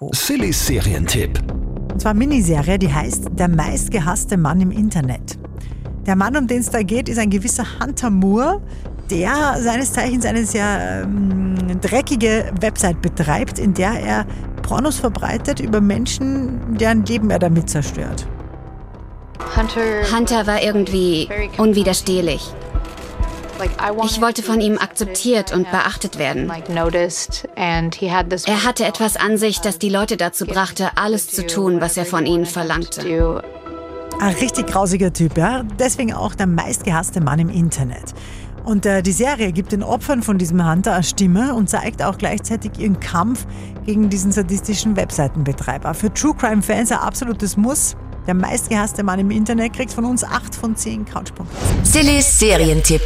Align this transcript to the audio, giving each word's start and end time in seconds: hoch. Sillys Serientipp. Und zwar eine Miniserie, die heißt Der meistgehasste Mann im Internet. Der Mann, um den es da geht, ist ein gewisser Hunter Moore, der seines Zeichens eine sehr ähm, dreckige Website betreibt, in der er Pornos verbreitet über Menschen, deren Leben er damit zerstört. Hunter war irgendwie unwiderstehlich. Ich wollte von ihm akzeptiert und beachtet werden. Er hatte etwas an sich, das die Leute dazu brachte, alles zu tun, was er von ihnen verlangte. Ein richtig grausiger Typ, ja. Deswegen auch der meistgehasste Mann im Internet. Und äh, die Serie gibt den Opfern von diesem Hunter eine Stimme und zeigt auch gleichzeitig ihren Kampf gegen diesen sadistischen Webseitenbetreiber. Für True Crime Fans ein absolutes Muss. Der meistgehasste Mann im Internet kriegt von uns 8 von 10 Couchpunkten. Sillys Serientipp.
hoch. 0.00 0.14
Sillys 0.14 0.66
Serientipp. 0.66 1.38
Und 1.92 2.00
zwar 2.00 2.12
eine 2.12 2.18
Miniserie, 2.20 2.78
die 2.78 2.92
heißt 2.92 3.30
Der 3.32 3.48
meistgehasste 3.48 4.36
Mann 4.36 4.60
im 4.60 4.70
Internet. 4.70 5.38
Der 6.06 6.16
Mann, 6.16 6.36
um 6.36 6.46
den 6.46 6.60
es 6.60 6.70
da 6.70 6.82
geht, 6.82 7.08
ist 7.08 7.18
ein 7.18 7.30
gewisser 7.30 7.64
Hunter 7.80 8.10
Moore, 8.10 8.62
der 9.10 9.58
seines 9.60 9.92
Zeichens 9.92 10.24
eine 10.24 10.44
sehr 10.44 11.02
ähm, 11.04 11.56
dreckige 11.80 12.52
Website 12.60 13.02
betreibt, 13.02 13.58
in 13.58 13.74
der 13.74 13.92
er 14.00 14.26
Pornos 14.62 15.00
verbreitet 15.00 15.60
über 15.60 15.80
Menschen, 15.80 16.76
deren 16.78 17.04
Leben 17.04 17.30
er 17.30 17.38
damit 17.38 17.68
zerstört. 17.68 18.26
Hunter 20.14 20.46
war 20.46 20.62
irgendwie 20.62 21.28
unwiderstehlich. 21.56 22.52
Ich 24.04 24.20
wollte 24.20 24.42
von 24.42 24.60
ihm 24.60 24.78
akzeptiert 24.78 25.52
und 25.52 25.70
beachtet 25.70 26.18
werden. 26.18 26.50
Er 27.56 28.64
hatte 28.64 28.84
etwas 28.84 29.16
an 29.16 29.38
sich, 29.38 29.60
das 29.60 29.78
die 29.78 29.88
Leute 29.88 30.16
dazu 30.16 30.46
brachte, 30.46 30.90
alles 30.96 31.28
zu 31.28 31.46
tun, 31.46 31.80
was 31.80 31.96
er 31.96 32.06
von 32.06 32.26
ihnen 32.26 32.46
verlangte. 32.46 33.42
Ein 34.20 34.34
richtig 34.34 34.66
grausiger 34.66 35.12
Typ, 35.12 35.38
ja. 35.38 35.62
Deswegen 35.78 36.12
auch 36.12 36.34
der 36.34 36.48
meistgehasste 36.48 37.20
Mann 37.20 37.38
im 37.38 37.50
Internet. 37.50 38.14
Und 38.64 38.84
äh, 38.84 39.00
die 39.00 39.12
Serie 39.12 39.52
gibt 39.52 39.72
den 39.72 39.82
Opfern 39.82 40.22
von 40.22 40.38
diesem 40.38 40.68
Hunter 40.68 40.92
eine 40.94 41.02
Stimme 41.02 41.54
und 41.54 41.70
zeigt 41.70 42.02
auch 42.02 42.18
gleichzeitig 42.18 42.72
ihren 42.78 43.00
Kampf 43.00 43.46
gegen 43.86 44.10
diesen 44.10 44.32
sadistischen 44.32 44.96
Webseitenbetreiber. 44.96 45.94
Für 45.94 46.12
True 46.12 46.34
Crime 46.34 46.62
Fans 46.62 46.92
ein 46.92 46.98
absolutes 46.98 47.56
Muss. 47.56 47.96
Der 48.26 48.34
meistgehasste 48.34 49.04
Mann 49.04 49.20
im 49.20 49.30
Internet 49.30 49.72
kriegt 49.72 49.92
von 49.92 50.04
uns 50.04 50.22
8 50.22 50.54
von 50.54 50.76
10 50.76 51.06
Couchpunkten. 51.06 51.56
Sillys 51.82 52.38
Serientipp. 52.38 53.00